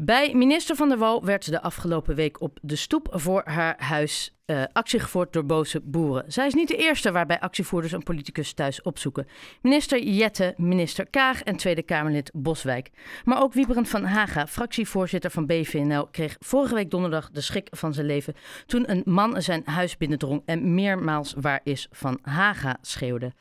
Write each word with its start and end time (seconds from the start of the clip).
Bij 0.00 0.34
minister 0.34 0.76
Van 0.76 0.88
der 0.88 0.98
Wal 0.98 1.24
werd 1.24 1.50
de 1.50 1.62
afgelopen 1.62 2.14
week 2.14 2.40
op 2.40 2.58
de 2.62 2.76
stoep 2.76 3.08
voor 3.10 3.42
haar 3.44 3.74
huis 3.82 4.36
uh, 4.46 4.62
actie 4.72 5.00
gevoerd 5.00 5.32
door 5.32 5.44
boze 5.44 5.80
boeren. 5.80 6.32
Zij 6.32 6.46
is 6.46 6.54
niet 6.54 6.68
de 6.68 6.76
eerste 6.76 7.12
waarbij 7.12 7.40
actievoerders 7.40 7.92
een 7.92 8.02
politicus 8.02 8.52
thuis 8.52 8.82
opzoeken. 8.82 9.26
Minister 9.62 10.02
Jette, 10.02 10.54
minister 10.56 11.10
Kaag 11.10 11.42
en 11.42 11.56
Tweede 11.56 11.82
Kamerlid 11.82 12.30
Boswijk. 12.34 12.90
Maar 13.24 13.42
ook 13.42 13.52
Wieberend 13.52 13.88
van 13.88 14.04
Haga, 14.04 14.46
fractievoorzitter 14.46 15.30
van 15.30 15.46
BVNL, 15.46 16.06
kreeg 16.06 16.36
vorige 16.38 16.74
week 16.74 16.90
donderdag 16.90 17.30
de 17.30 17.40
schrik 17.40 17.68
van 17.70 17.94
zijn 17.94 18.06
leven 18.06 18.34
toen 18.66 18.90
een 18.90 19.02
man 19.04 19.42
zijn 19.42 19.62
huis 19.64 19.96
binnendrong 19.96 20.42
en 20.44 20.74
meermaals 20.74 21.34
waar 21.40 21.60
is 21.62 21.88
van 21.90 22.18
Haga 22.22 22.76
schreeuwde. 22.80 23.32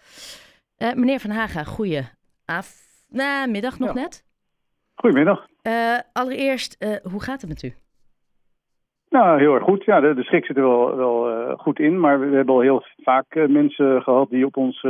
Uh, 0.78 0.94
meneer 0.94 1.20
van 1.20 1.30
Haga, 1.30 1.64
goeie 1.64 2.08
af... 2.46 2.76
Nou, 3.10 3.50
middag 3.50 3.80
nog 3.80 3.94
net. 3.94 4.26
Goedemiddag. 4.96 5.48
Uh, 5.68 6.00
allereerst, 6.14 6.84
uh, 6.84 7.12
hoe 7.12 7.24
gaat 7.24 7.42
het 7.42 7.50
met 7.50 7.64
u? 7.64 7.74
Nou, 9.10 9.40
heel 9.40 9.54
erg 9.54 9.64
goed. 9.64 9.84
Ja, 9.84 10.00
de, 10.00 10.14
de 10.14 10.24
schrik 10.24 10.46
zit 10.46 10.58
er 10.58 10.64
wel, 10.64 10.96
wel 10.96 11.30
uh, 11.30 11.58
goed 11.58 11.80
in. 11.80 12.00
Maar 12.00 12.20
we, 12.20 12.26
we, 12.26 12.36
hebben 12.36 12.56
al 12.56 12.62
heel 12.62 12.84
vaak 13.04 13.48
mensen 13.48 14.02
gehad 14.02 14.30
die 14.30 14.46
op 14.46 14.58
ons, 14.58 14.84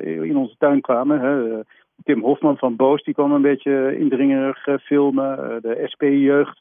in 0.00 0.36
onze 0.36 0.54
tuin 0.58 0.80
kwamen. 0.80 1.20
Hè. 1.20 1.60
Tim 2.04 2.22
Hofman 2.22 2.56
van 2.56 2.76
Boos 2.76 3.02
die 3.02 3.14
kwam 3.14 3.32
een 3.32 3.42
beetje 3.42 3.98
indringerig 3.98 4.82
filmen. 4.82 5.62
de 5.62 5.82
SP-jeugd 5.84 6.60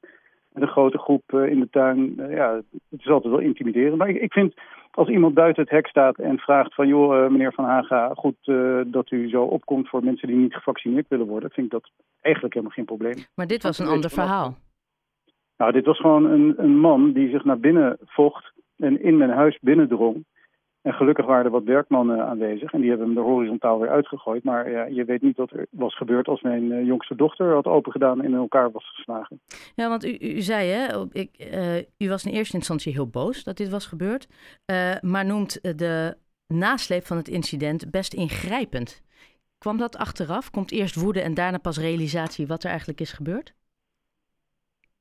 met 0.59 0.67
een 0.67 0.73
grote 0.73 0.97
groep 0.97 1.31
in 1.31 1.59
de 1.59 1.69
tuin. 1.69 2.13
ja, 2.29 2.61
het 2.89 2.99
is 2.99 3.07
altijd 3.07 3.33
wel 3.33 3.43
intimiderend. 3.43 3.97
Maar 3.97 4.09
ik, 4.09 4.21
ik 4.21 4.33
vind 4.33 4.53
als 4.91 5.07
iemand 5.07 5.33
buiten 5.33 5.63
het 5.63 5.71
hek 5.71 5.87
staat 5.87 6.17
en 6.17 6.37
vraagt 6.37 6.75
van... 6.75 6.87
joh, 6.87 7.15
uh, 7.15 7.29
meneer 7.29 7.53
Van 7.53 7.65
Haga, 7.65 8.11
goed 8.15 8.35
uh, 8.43 8.81
dat 8.85 9.11
u 9.11 9.29
zo 9.29 9.43
opkomt 9.43 9.89
voor 9.89 10.03
mensen 10.03 10.27
die 10.27 10.37
niet 10.37 10.53
gevaccineerd 10.53 11.07
willen 11.07 11.27
worden... 11.27 11.49
vind 11.51 11.65
ik 11.65 11.71
dat 11.71 11.89
eigenlijk 12.21 12.53
helemaal 12.53 12.75
geen 12.75 12.85
probleem. 12.85 13.15
Maar 13.35 13.47
dit 13.47 13.63
was 13.63 13.79
een 13.79 13.87
ander 13.87 14.09
verhaal. 14.09 14.57
Nou, 15.57 15.71
dit 15.71 15.85
was 15.85 15.99
gewoon 15.99 16.25
een, 16.25 16.53
een 16.57 16.79
man 16.79 17.11
die 17.11 17.29
zich 17.29 17.43
naar 17.43 17.59
binnen 17.59 17.97
vocht 18.05 18.51
en 18.77 19.03
in 19.03 19.17
mijn 19.17 19.29
huis 19.29 19.57
binnendrong. 19.61 20.25
En 20.89 20.95
gelukkig 20.95 21.25
waren 21.25 21.45
er 21.45 21.51
wat 21.51 21.63
werkmannen 21.63 22.25
aanwezig 22.25 22.73
en 22.73 22.81
die 22.81 22.89
hebben 22.89 23.07
hem 23.07 23.17
er 23.17 23.23
horizontaal 23.23 23.79
weer 23.79 23.89
uitgegooid. 23.89 24.43
Maar 24.43 24.71
ja, 24.71 24.85
je 24.85 25.05
weet 25.05 25.21
niet 25.21 25.37
wat 25.37 25.51
er 25.51 25.65
was 25.69 25.97
gebeurd 25.97 26.27
als 26.27 26.41
mijn 26.41 26.63
uh, 26.63 26.85
jongste 26.85 27.15
dochter 27.15 27.53
had 27.53 27.65
opengedaan 27.65 28.21
en 28.21 28.25
in 28.25 28.33
elkaar 28.33 28.71
was 28.71 28.95
geslagen. 28.95 29.41
Ja, 29.75 29.89
want 29.89 30.05
u, 30.05 30.17
u 30.19 30.41
zei 30.41 30.69
hè, 30.69 31.05
ik, 31.11 31.29
uh, 31.53 31.77
u 31.97 32.09
was 32.09 32.25
in 32.25 32.33
eerste 32.33 32.55
instantie 32.55 32.93
heel 32.93 33.07
boos 33.07 33.43
dat 33.43 33.57
dit 33.57 33.69
was 33.69 33.85
gebeurd. 33.85 34.27
Uh, 34.71 34.95
maar 35.01 35.25
noemt 35.25 35.77
de 35.77 36.17
nasleep 36.47 37.05
van 37.05 37.17
het 37.17 37.27
incident 37.27 37.91
best 37.91 38.13
ingrijpend. 38.13 39.03
Kwam 39.57 39.77
dat 39.77 39.97
achteraf? 39.97 40.51
Komt 40.51 40.71
eerst 40.71 41.01
woede 41.01 41.21
en 41.21 41.33
daarna 41.33 41.57
pas 41.57 41.79
realisatie 41.79 42.47
wat 42.47 42.63
er 42.63 42.69
eigenlijk 42.69 42.99
is 42.99 43.13
gebeurd? 43.13 43.53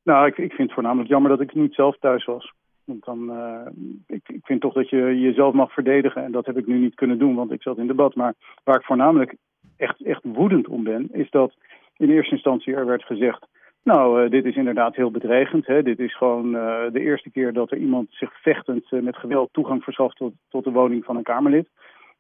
Nou, 0.02 0.27
ik, 0.27 0.39
ik 0.39 0.52
vind 0.52 0.69
het 0.69 0.73
voornamelijk 0.73 1.08
jammer 1.08 1.30
dat 1.30 1.41
ik 1.41 1.55
niet 1.55 1.75
zelf 1.75 1.98
thuis 1.98 2.25
was. 2.25 2.56
Want 2.89 3.05
dan, 3.05 3.30
uh, 3.30 3.67
ik 4.06 4.38
vind 4.48 4.60
toch 4.60 4.74
dat 4.74 4.91
je 4.91 5.20
jezelf 5.20 5.54
mag 5.54 5.72
verdedigen. 5.72 6.24
En 6.24 6.32
dat 6.32 6.46
heb 6.46 6.56
ik 6.58 6.66
nu 6.66 6.78
niet 6.78 6.94
kunnen 6.94 7.18
doen, 7.18 7.34
want 7.34 7.52
ik 7.52 7.62
zat 7.62 7.78
in 7.78 7.86
debat. 7.86 8.14
Maar 8.14 8.34
waar 8.64 8.77
ik 8.77 8.84
voornamelijk 8.90 9.34
echt, 9.77 10.05
echt 10.05 10.22
woedend 10.22 10.68
om 10.68 10.82
ben, 10.82 11.08
is 11.12 11.30
dat 11.30 11.52
in 11.96 12.10
eerste 12.10 12.34
instantie 12.34 12.74
er 12.74 12.86
werd 12.86 13.05
gezegd... 13.05 13.46
Nou, 13.82 14.24
uh, 14.24 14.30
dit 14.30 14.44
is 14.44 14.56
inderdaad 14.56 14.96
heel 14.96 15.10
bedreigend. 15.10 15.66
Hè. 15.66 15.82
Dit 15.82 15.98
is 15.98 16.16
gewoon 16.16 16.55
uh, 16.55 16.82
de 16.92 17.00
eerste 17.00 17.30
keer 17.30 17.52
dat 17.52 17.70
er 17.70 17.78
iemand 17.78 18.06
zich 18.10 18.32
vechtend 18.42 18.90
met 18.90 19.16
geweld 19.16 19.48
toegang 19.52 19.82
verschaft 19.82 20.16
tot, 20.16 20.32
tot 20.48 20.64
de 20.64 20.70
woning 20.70 21.05
van 21.05 21.16
een 21.16 21.22
Kamerlid. 21.22 21.68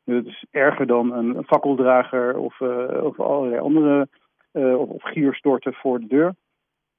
Het 0.04 0.26
is 0.26 0.44
erger 0.50 0.86
dan 0.86 1.12
een 1.12 1.44
fakkeldrager 1.46 2.38
of, 2.38 2.60
of 3.02 3.20
allerlei 3.20 3.60
andere 3.60 4.08
of, 4.52 4.88
of 4.88 5.02
gierstorten 5.02 5.74
voor 5.74 6.00
de 6.00 6.06
deur. 6.06 6.34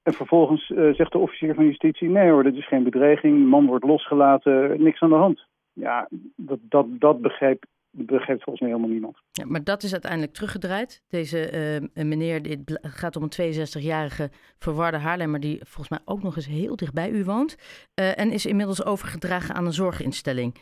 En 0.02 0.12
vervolgens 0.12 0.68
uh, 0.68 0.94
zegt 0.94 1.12
de 1.12 1.18
officier 1.18 1.54
van 1.54 1.64
justitie: 1.64 2.08
nee 2.08 2.30
hoor, 2.30 2.42
dit 2.42 2.56
is 2.56 2.68
geen 2.68 2.84
bedreiging. 2.84 3.46
Man 3.48 3.66
wordt 3.66 3.84
losgelaten, 3.84 4.82
niks 4.82 5.00
aan 5.00 5.08
de 5.08 5.14
hand. 5.14 5.46
Ja, 5.72 6.08
dat, 6.36 6.58
dat, 6.62 6.86
dat 6.88 7.20
begrijpt, 7.20 7.66
begrijpt 7.90 8.42
volgens 8.42 8.60
mij 8.60 8.68
helemaal 8.68 8.92
niemand. 8.92 9.16
Ja, 9.32 9.46
maar 9.46 9.64
dat 9.64 9.82
is 9.82 9.92
uiteindelijk 9.92 10.32
teruggedraaid. 10.32 11.02
Deze 11.08 11.80
uh, 11.94 12.04
meneer, 12.04 12.42
dit 12.42 12.78
gaat 12.82 13.16
om 13.16 13.22
een 13.22 13.54
62-jarige 13.54 14.30
verwarde 14.58 14.96
Haarlemmer... 14.96 15.40
die 15.40 15.60
volgens 15.64 15.88
mij 15.88 15.98
ook 16.04 16.22
nog 16.22 16.36
eens 16.36 16.46
heel 16.46 16.76
dicht 16.76 16.94
bij 16.94 17.10
u 17.10 17.24
woont... 17.24 17.56
Uh, 18.00 18.18
en 18.18 18.30
is 18.30 18.46
inmiddels 18.46 18.84
overgedragen 18.84 19.54
aan 19.54 19.66
een 19.66 19.72
zorginstelling. 19.72 20.54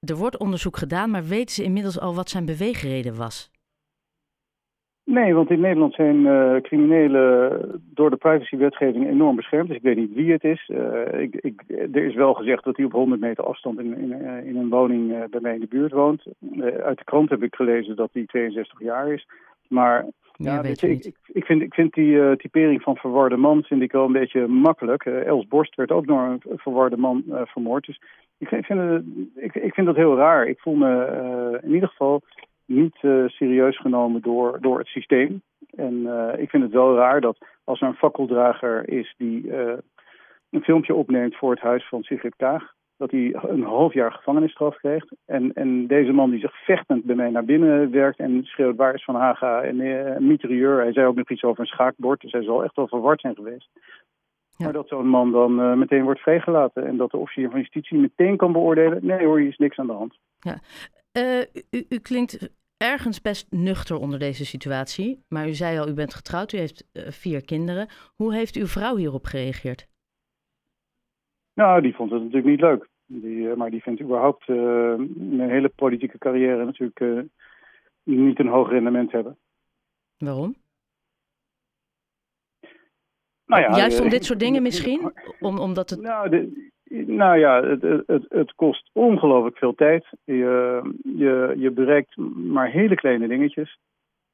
Er 0.00 0.16
wordt 0.16 0.38
onderzoek 0.38 0.76
gedaan, 0.76 1.10
maar 1.10 1.24
weten 1.24 1.54
ze 1.54 1.62
inmiddels 1.62 2.00
al 2.00 2.14
wat 2.14 2.30
zijn 2.30 2.44
beweegreden 2.44 3.16
was? 3.16 3.50
Nee, 5.04 5.34
want 5.34 5.50
in 5.50 5.60
Nederland 5.60 5.94
zijn 5.94 6.16
uh, 6.16 6.56
criminelen 6.56 7.82
door 7.94 8.10
de 8.10 8.16
privacywetgeving 8.16 9.08
enorm 9.08 9.36
beschermd. 9.36 9.68
Dus 9.68 9.76
ik 9.76 9.82
weet 9.82 9.96
niet 9.96 10.14
wie 10.14 10.32
het 10.32 10.44
is. 10.44 10.68
Uh, 10.68 11.20
ik, 11.20 11.34
ik, 11.34 11.62
er 11.68 12.04
is 12.04 12.14
wel 12.14 12.34
gezegd 12.34 12.64
dat 12.64 12.76
hij 12.76 12.84
op 12.84 12.92
100 12.92 13.20
meter 13.20 13.44
afstand 13.44 13.78
in, 13.78 13.98
in, 13.98 14.12
in 14.44 14.56
een 14.56 14.68
woning 14.68 15.30
bij 15.30 15.40
mij 15.40 15.54
in 15.54 15.60
de 15.60 15.66
buurt 15.66 15.92
woont. 15.92 16.22
uit 16.82 16.98
de 16.98 17.04
krant 17.04 17.30
heb 17.30 17.42
ik 17.42 17.54
gelezen 17.54 17.96
dat 17.96 18.10
hij 18.12 18.24
62 18.26 18.80
jaar 18.80 19.12
is. 19.12 19.26
Maar 19.68 20.06
ja, 20.36 20.54
ja 20.54 20.62
weet 20.62 20.80
je, 20.80 20.90
ik, 20.90 21.12
ik, 21.26 21.44
vind, 21.44 21.62
ik 21.62 21.74
vind 21.74 21.94
die 21.94 22.36
typering 22.36 22.82
van 22.82 22.96
verwarde 22.96 23.36
man 23.36 23.62
vind 23.62 23.82
ik 23.82 23.92
wel 23.92 24.04
een 24.04 24.12
beetje 24.12 24.46
makkelijk. 24.46 25.04
Els 25.04 25.46
Borst 25.46 25.74
werd 25.74 25.90
ook 25.90 26.06
door 26.06 26.20
een 26.20 26.42
verwarde 26.58 26.96
man 26.96 27.24
vermoord. 27.26 27.86
Dus 27.86 28.00
ik 28.38 28.48
vind, 28.48 29.02
ik, 29.34 29.54
ik 29.54 29.74
vind 29.74 29.86
dat 29.86 29.96
heel 29.96 30.16
raar. 30.16 30.46
Ik 30.46 30.60
voel 30.60 30.74
me 30.74 31.60
in 31.62 31.74
ieder 31.74 31.88
geval 31.88 32.22
niet 32.66 32.98
uh, 33.02 33.28
serieus 33.28 33.80
genomen 33.80 34.22
door, 34.22 34.60
door 34.60 34.78
het 34.78 34.86
systeem. 34.86 35.42
En 35.70 35.94
uh, 35.94 36.32
ik 36.36 36.50
vind 36.50 36.62
het 36.62 36.72
wel 36.72 36.96
raar 36.96 37.20
dat 37.20 37.36
als 37.64 37.80
er 37.80 37.86
een 37.86 37.94
fakkeldrager 37.94 38.88
is 38.88 39.14
die 39.16 39.46
uh, 39.46 39.72
een 40.50 40.62
filmpje 40.62 40.94
opneemt 40.94 41.36
voor 41.36 41.50
het 41.50 41.60
huis 41.60 41.88
van 41.88 42.02
Sigrid 42.02 42.36
Kaag, 42.36 42.72
dat 42.96 43.10
hij 43.10 43.34
een 43.48 43.62
half 43.62 43.92
jaar 43.92 44.12
gevangenisstraf 44.12 44.76
krijgt. 44.76 45.14
En, 45.26 45.52
en 45.52 45.86
deze 45.86 46.12
man 46.12 46.30
die 46.30 46.40
zich 46.40 46.64
vechtend 46.64 47.04
bij 47.04 47.16
mij 47.16 47.30
naar 47.30 47.44
binnen 47.44 47.90
werkt 47.90 48.18
en 48.18 48.44
schreeuwt 48.44 48.76
waar 48.76 48.94
is 48.94 49.04
Van 49.04 49.14
Haga 49.14 49.62
en 49.62 49.80
uh, 49.80 50.16
mitrailleur. 50.16 50.80
Hij 50.80 50.92
zei 50.92 51.06
ook 51.06 51.16
nog 51.16 51.30
iets 51.30 51.42
over 51.42 51.60
een 51.60 51.66
schaakbord, 51.66 52.20
dus 52.20 52.32
hij 52.32 52.42
zal 52.42 52.64
echt 52.64 52.76
wel 52.76 52.88
verward 52.88 53.20
zijn 53.20 53.34
geweest. 53.34 53.68
Ja. 54.56 54.64
Maar 54.64 54.72
dat 54.72 54.88
zo'n 54.88 55.08
man 55.08 55.32
dan 55.32 55.60
uh, 55.60 55.74
meteen 55.74 56.02
wordt 56.02 56.20
vrijgelaten 56.20 56.86
en 56.86 56.96
dat 56.96 57.10
de 57.10 57.16
officier 57.16 57.50
van 57.50 57.58
justitie 57.58 57.98
meteen 57.98 58.36
kan 58.36 58.52
beoordelen. 58.52 59.06
Nee 59.06 59.26
hoor, 59.26 59.38
hier 59.38 59.48
is 59.48 59.58
niks 59.58 59.78
aan 59.78 59.86
de 59.86 59.92
hand. 59.92 60.18
Ja. 60.38 60.58
Uh, 61.18 61.40
u, 61.70 61.84
u, 61.88 61.98
klinkt 61.98 62.50
ergens 62.76 63.20
best 63.20 63.50
nuchter 63.50 63.96
onder 63.96 64.18
deze 64.18 64.44
situatie. 64.44 65.24
Maar 65.28 65.48
u 65.48 65.52
zei 65.52 65.78
al, 65.78 65.88
u 65.88 65.92
bent 65.92 66.14
getrouwd, 66.14 66.52
u 66.52 66.58
heeft 66.58 66.88
uh, 66.92 67.02
vier 67.08 67.44
kinderen. 67.44 67.88
Hoe 68.14 68.34
heeft 68.34 68.56
uw 68.56 68.66
vrouw 68.66 68.96
hierop 68.96 69.24
gereageerd? 69.24 69.88
Nou, 71.54 71.82
die 71.82 71.94
vond 71.94 72.10
het 72.10 72.20
natuurlijk 72.20 72.48
niet 72.48 72.60
leuk. 72.60 72.88
Die, 73.06 73.36
uh, 73.36 73.54
maar 73.54 73.70
die 73.70 73.82
vindt 73.82 74.00
überhaupt 74.00 74.48
uh, 74.48 74.56
een 74.56 75.50
hele 75.50 75.68
politieke 75.68 76.18
carrière 76.18 76.64
natuurlijk 76.64 77.28
niet 78.02 78.38
een 78.38 78.48
hoog 78.48 78.68
rendement 78.68 79.12
hebben. 79.12 79.38
Waarom? 80.18 80.54
Nou 83.46 83.62
ja, 83.62 83.76
Juist 83.76 84.00
om 84.00 84.08
dit 84.08 84.24
soort 84.24 84.38
dingen 84.38 84.62
misschien? 84.68 85.12
Om, 85.40 85.58
omdat 85.58 85.90
het... 85.90 86.00
Nou, 86.00 86.28
de, 86.28 86.71
nou 87.06 87.38
ja, 87.38 87.62
het, 87.62 87.82
het, 88.06 88.24
het 88.28 88.54
kost 88.54 88.90
ongelooflijk 88.92 89.58
veel 89.58 89.74
tijd. 89.74 90.06
Je, 90.24 90.80
je, 91.16 91.54
je 91.56 91.70
bereikt 91.70 92.16
maar 92.36 92.70
hele 92.70 92.94
kleine 92.94 93.28
dingetjes. 93.28 93.78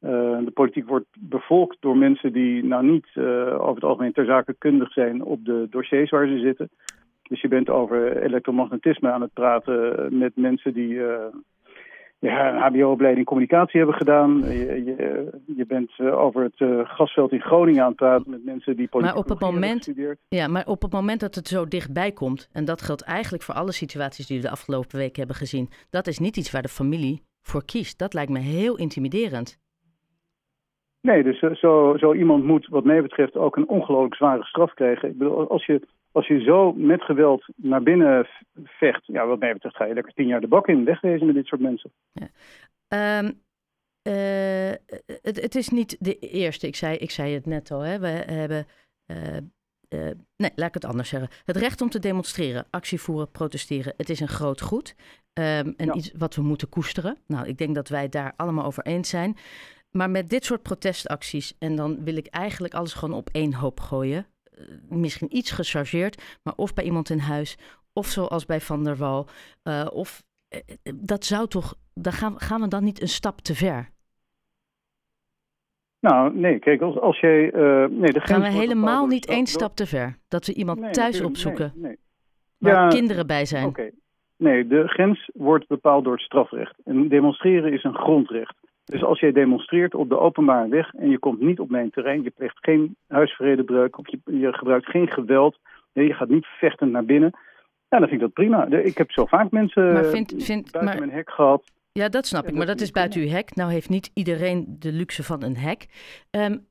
Uh, 0.00 0.10
de 0.44 0.50
politiek 0.54 0.88
wordt 0.88 1.06
bevolkt 1.18 1.76
door 1.80 1.96
mensen 1.96 2.32
die 2.32 2.64
nou 2.64 2.84
niet 2.84 3.06
uh, 3.14 3.24
over 3.54 3.74
het 3.74 3.84
algemeen 3.84 4.12
ter 4.12 4.24
zake 4.24 4.54
kundig 4.58 4.92
zijn 4.92 5.22
op 5.22 5.44
de 5.44 5.66
dossiers 5.70 6.10
waar 6.10 6.26
ze 6.26 6.38
zitten. 6.38 6.70
Dus 7.22 7.40
je 7.40 7.48
bent 7.48 7.70
over 7.70 8.22
elektromagnetisme 8.22 9.10
aan 9.10 9.20
het 9.20 9.32
praten 9.32 10.08
met 10.18 10.36
mensen 10.36 10.72
die 10.72 10.92
uh, 10.92 11.24
ja, 12.18 12.52
een 12.52 12.60
hbo-opleiding 12.60 13.26
communicatie 13.26 13.78
hebben 13.78 13.96
gedaan. 13.96 14.42
Je, 14.42 14.84
je, 14.84 15.30
je 15.56 15.66
bent 15.66 15.92
uh, 15.98 16.18
over 16.18 16.42
het 16.42 16.60
uh, 16.60 16.80
gasveld 16.84 17.32
in 17.32 17.40
Groningen 17.40 17.82
aan 17.82 17.88
het 17.88 17.96
praten 17.96 18.30
met 18.30 18.44
mensen 18.44 18.76
die 18.76 18.88
politiek 18.88 19.14
maar 19.14 19.24
op 19.24 19.28
het 19.28 19.40
moment, 19.40 19.92
Ja, 20.28 20.48
maar 20.48 20.66
op 20.66 20.82
het 20.82 20.92
moment 20.92 21.20
dat 21.20 21.34
het 21.34 21.48
zo 21.48 21.64
dichtbij 21.64 22.12
komt... 22.12 22.48
en 22.52 22.64
dat 22.64 22.82
geldt 22.82 23.02
eigenlijk 23.02 23.42
voor 23.42 23.54
alle 23.54 23.72
situaties 23.72 24.26
die 24.26 24.36
we 24.36 24.42
de 24.42 24.50
afgelopen 24.50 24.98
weken 24.98 25.18
hebben 25.18 25.36
gezien... 25.36 25.68
dat 25.90 26.06
is 26.06 26.18
niet 26.18 26.36
iets 26.36 26.50
waar 26.50 26.62
de 26.62 26.68
familie 26.68 27.22
voor 27.42 27.64
kiest. 27.64 27.98
Dat 27.98 28.14
lijkt 28.14 28.30
me 28.30 28.38
heel 28.38 28.76
intimiderend. 28.76 29.58
Nee, 31.00 31.22
dus 31.22 31.38
zo, 31.60 31.96
zo 31.96 32.14
iemand 32.14 32.44
moet 32.44 32.66
wat 32.66 32.84
mij 32.84 33.02
betreft 33.02 33.36
ook 33.36 33.56
een 33.56 33.68
ongelooflijk 33.68 34.14
zware 34.14 34.44
straf 34.44 34.74
krijgen. 34.74 35.08
Ik 35.08 35.18
bedoel, 35.18 35.48
als 35.48 35.66
je 35.66 35.82
als 36.12 36.26
je 36.26 36.40
zo 36.40 36.72
met 36.72 37.02
geweld 37.02 37.48
naar 37.56 37.82
binnen 37.82 38.28
vecht, 38.64 39.06
ja, 39.06 39.26
wat 39.26 39.38
mij 39.38 39.52
betreft 39.52 39.76
ga 39.76 39.84
je 39.84 39.94
lekker 39.94 40.12
tien 40.12 40.26
jaar 40.26 40.40
de 40.40 40.48
bak 40.48 40.68
in, 40.68 40.84
wegwezen 40.84 41.26
met 41.26 41.34
dit 41.34 41.46
soort 41.46 41.60
mensen. 41.60 41.92
Ja. 42.12 42.28
Um, 43.18 43.40
uh, 44.02 44.72
het, 45.22 45.40
het, 45.40 45.54
is 45.54 45.68
niet 45.68 45.96
de 46.00 46.18
eerste, 46.18 46.66
ik 46.66 46.76
zei, 46.76 46.96
ik 46.96 47.10
zei 47.10 47.34
het 47.34 47.46
net 47.46 47.70
al, 47.70 47.80
hè. 47.80 47.98
we 47.98 48.06
hebben, 48.06 48.66
uh, 49.06 49.36
uh, 49.88 50.10
nee, 50.36 50.50
laat 50.54 50.68
ik 50.68 50.74
het 50.74 50.84
anders 50.84 51.08
zeggen. 51.08 51.30
Het 51.44 51.56
recht 51.56 51.80
om 51.80 51.88
te 51.88 51.98
demonstreren, 51.98 52.66
actie 52.70 53.00
voeren, 53.00 53.30
protesteren, 53.30 53.94
het 53.96 54.08
is 54.08 54.20
een 54.20 54.28
groot 54.28 54.60
goed. 54.60 54.94
Um, 55.32 55.74
en 55.76 55.86
ja. 55.86 55.94
iets 55.94 56.12
wat 56.16 56.34
we 56.34 56.42
moeten 56.42 56.68
koesteren. 56.68 57.18
Nou, 57.26 57.46
ik 57.46 57.58
denk 57.58 57.74
dat 57.74 57.88
wij 57.88 58.02
het 58.02 58.12
daar 58.12 58.32
allemaal 58.36 58.64
over 58.64 58.86
eens 58.86 59.08
zijn. 59.08 59.36
Maar 59.90 60.10
met 60.10 60.28
dit 60.28 60.44
soort 60.44 60.62
protestacties, 60.62 61.56
en 61.58 61.76
dan 61.76 62.04
wil 62.04 62.16
ik 62.16 62.26
eigenlijk 62.26 62.74
alles 62.74 62.92
gewoon 62.92 63.16
op 63.16 63.28
één 63.32 63.54
hoop 63.54 63.80
gooien 63.80 64.26
misschien 64.88 65.36
iets 65.36 65.50
gechargeerd, 65.50 66.38
maar 66.42 66.54
of 66.56 66.74
bij 66.74 66.84
iemand 66.84 67.10
in 67.10 67.18
huis, 67.18 67.58
of 67.92 68.06
zoals 68.06 68.46
bij 68.46 68.60
Van 68.60 68.84
der 68.84 68.96
Wal. 68.96 69.28
of 69.92 70.22
dat 70.94 71.24
zou 71.24 71.48
toch, 71.48 71.74
dan 71.94 72.12
gaan, 72.12 72.40
gaan 72.40 72.60
we 72.60 72.68
dan 72.68 72.84
niet 72.84 73.00
een 73.02 73.08
stap 73.08 73.40
te 73.40 73.54
ver? 73.54 73.90
Nou, 76.00 76.34
nee, 76.34 76.58
kijk, 76.58 76.80
als, 76.80 76.98
als 76.98 77.20
jij... 77.20 77.50
nee, 77.90 78.12
de 78.12 78.20
gaan 78.20 78.40
we 78.40 78.48
helemaal 78.48 79.06
niet 79.06 79.26
één 79.26 79.46
stap 79.46 79.76
te 79.76 79.86
ver? 79.86 80.18
Dat 80.28 80.46
we 80.46 80.54
iemand 80.54 80.92
thuis 80.92 81.20
opzoeken? 81.20 81.72
Nee, 81.74 81.96
nee. 82.58 82.72
Waar 82.72 82.88
kinderen 82.88 83.26
bij 83.26 83.44
zijn? 83.44 83.66
Oké. 83.66 83.90
Nee, 84.38 84.66
de 84.66 84.88
grens 84.88 85.30
wordt 85.34 85.66
bepaald 85.66 86.04
door 86.04 86.12
het 86.12 86.22
strafrecht. 86.22 86.74
En 86.84 87.08
demonstreren 87.08 87.72
is 87.72 87.84
een 87.84 87.94
grondrecht. 87.94 88.56
Dus 88.88 89.02
als 89.02 89.20
jij 89.20 89.32
demonstreert 89.32 89.94
op 89.94 90.08
de 90.08 90.18
openbare 90.18 90.68
weg 90.68 90.94
en 90.94 91.10
je 91.10 91.18
komt 91.18 91.40
niet 91.40 91.60
op 91.60 91.70
mijn 91.70 91.90
terrein, 91.90 92.22
je 92.22 92.30
pleegt 92.30 92.58
geen 92.58 92.96
huisvredebreuk 93.06 93.98
of 93.98 94.10
je, 94.10 94.20
je 94.24 94.52
gebruikt 94.52 94.86
geen 94.86 95.08
geweld, 95.08 95.58
nee, 95.92 96.06
je 96.06 96.14
gaat 96.14 96.28
niet 96.28 96.46
vechtend 96.46 96.92
naar 96.92 97.04
binnen, 97.04 97.30
ja, 97.88 97.98
dan 97.98 98.08
vind 98.08 98.20
ik 98.20 98.26
dat 98.26 98.32
prima. 98.32 98.66
Ik 98.66 98.98
heb 98.98 99.10
zo 99.10 99.26
vaak 99.26 99.50
mensen 99.50 99.92
maar 99.92 100.04
vind, 100.04 100.34
vind, 100.38 100.70
buiten 100.70 100.84
maar, 100.84 101.06
mijn 101.06 101.18
hek 101.18 101.30
gehad. 101.30 101.64
Ja, 101.92 102.08
dat 102.08 102.26
snap 102.26 102.46
ik, 102.46 102.54
maar 102.54 102.66
dat 102.66 102.80
is 102.80 102.90
buiten 102.90 103.20
uw 103.20 103.28
hek. 103.28 103.54
Nou 103.54 103.72
heeft 103.72 103.88
niet 103.88 104.10
iedereen 104.14 104.76
de 104.78 104.92
luxe 104.92 105.22
van 105.22 105.42
een 105.42 105.56
hek. 105.56 105.86
Um, 106.30 106.66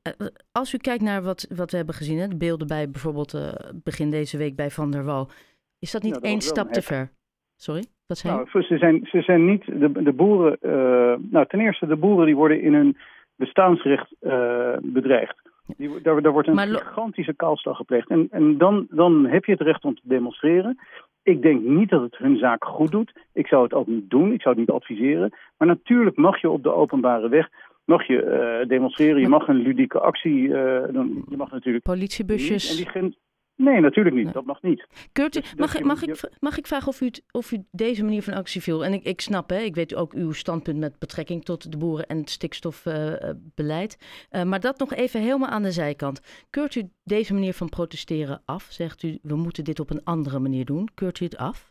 als 0.52 0.74
u 0.74 0.78
kijkt 0.78 1.02
naar 1.02 1.22
wat, 1.22 1.46
wat 1.54 1.70
we 1.70 1.76
hebben 1.76 1.94
gezien, 1.94 2.18
hè, 2.18 2.28
de 2.28 2.36
beelden 2.36 2.66
bij 2.66 2.90
bijvoorbeeld 2.90 3.34
uh, 3.34 3.52
begin 3.74 4.10
deze 4.10 4.36
week 4.36 4.56
bij 4.56 4.70
Van 4.70 4.90
der 4.90 5.04
Wal, 5.04 5.30
is 5.78 5.90
dat 5.90 6.02
niet 6.02 6.20
één 6.20 6.40
stap 6.40 6.72
te 6.72 6.82
ver? 6.82 7.10
Sorry, 7.56 7.84
wat 8.08 8.22
nou, 8.24 8.64
Ze 8.64 8.78
zijn, 8.78 9.06
ze 9.10 9.22
zijn 9.22 9.44
niet, 9.44 9.64
de, 9.64 10.02
de 10.02 10.12
boeren, 10.12 10.58
uh, 10.62 11.30
nou 11.30 11.46
ten 11.46 11.60
eerste 11.60 11.86
de 11.86 11.96
boeren 11.96 12.26
die 12.26 12.36
worden 12.36 12.62
in 12.62 12.74
hun 12.74 12.96
bestaansrecht 13.36 14.14
uh, 14.20 14.76
bedreigd. 14.82 15.36
Die, 15.76 16.00
daar, 16.02 16.22
daar 16.22 16.32
wordt 16.32 16.48
een 16.48 16.58
gigantische 16.58 17.34
kaalslag 17.34 17.76
gepleegd. 17.76 18.08
En, 18.08 18.28
en 18.30 18.58
dan, 18.58 18.86
dan 18.90 19.26
heb 19.26 19.44
je 19.44 19.52
het 19.52 19.60
recht 19.60 19.84
om 19.84 19.94
te 19.94 20.00
demonstreren. 20.04 20.78
Ik 21.22 21.42
denk 21.42 21.62
niet 21.62 21.88
dat 21.90 22.02
het 22.02 22.16
hun 22.16 22.36
zaak 22.36 22.64
goed 22.64 22.90
doet. 22.90 23.12
Ik 23.32 23.46
zou 23.46 23.62
het 23.62 23.74
ook 23.74 23.86
niet 23.86 24.10
doen. 24.10 24.32
Ik 24.32 24.42
zou 24.42 24.54
het 24.54 24.66
niet 24.66 24.76
adviseren. 24.76 25.32
Maar 25.56 25.68
natuurlijk 25.68 26.16
mag 26.16 26.40
je 26.40 26.50
op 26.50 26.62
de 26.62 26.72
openbare 26.72 27.28
weg 27.28 27.48
mag 27.84 28.06
je 28.06 28.22
uh, 28.62 28.68
demonstreren. 28.68 29.20
Je 29.20 29.28
mag 29.28 29.48
een 29.48 29.62
ludieke 29.62 29.98
actie 29.98 30.42
uh, 30.48 30.82
doen. 30.90 31.24
Je 31.28 31.36
mag 31.36 31.50
natuurlijk. 31.50 31.84
Politiebusjes. 31.84 32.70
En 32.70 33.02
die, 33.02 33.16
Nee, 33.58 33.80
natuurlijk 33.80 34.16
niet. 34.16 34.32
Dat 34.32 34.44
mag 34.44 34.62
niet. 34.62 34.86
Kurt, 35.12 35.32
dus 35.32 35.54
mag, 35.54 35.80
mag, 35.80 36.02
ik, 36.02 36.30
mag 36.40 36.58
ik 36.58 36.66
vragen 36.66 36.88
of 36.88 37.00
u, 37.00 37.10
of 37.30 37.52
u 37.52 37.64
deze 37.70 38.04
manier 38.04 38.22
van 38.22 38.34
actie 38.34 38.62
viel? 38.62 38.84
En 38.84 38.92
ik, 38.92 39.04
ik 39.04 39.20
snap, 39.20 39.50
hè, 39.50 39.58
ik 39.58 39.74
weet 39.74 39.94
ook 39.94 40.12
uw 40.12 40.32
standpunt 40.32 40.78
met 40.78 40.98
betrekking 40.98 41.44
tot 41.44 41.72
de 41.72 41.78
boeren 41.78 42.06
en 42.06 42.16
het 42.16 42.30
stikstofbeleid. 42.30 43.98
Uh, 44.30 44.42
maar 44.42 44.60
dat 44.60 44.78
nog 44.78 44.94
even 44.94 45.20
helemaal 45.20 45.48
aan 45.48 45.62
de 45.62 45.72
zijkant. 45.72 46.46
Keurt 46.50 46.74
u 46.74 46.90
deze 47.04 47.34
manier 47.34 47.54
van 47.54 47.68
protesteren 47.68 48.42
af? 48.44 48.66
Zegt 48.70 49.02
u, 49.02 49.18
we 49.22 49.36
moeten 49.36 49.64
dit 49.64 49.80
op 49.80 49.90
een 49.90 50.04
andere 50.04 50.38
manier 50.38 50.64
doen? 50.64 50.88
Keurt 50.94 51.20
u 51.20 51.24
het 51.24 51.36
af? 51.36 51.67